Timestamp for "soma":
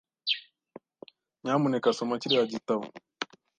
1.97-2.15